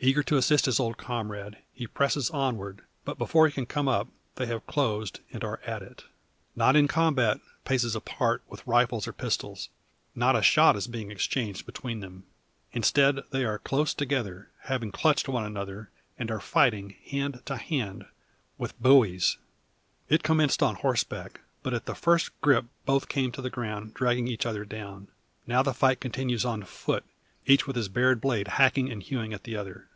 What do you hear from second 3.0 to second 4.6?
but, before he can come up, they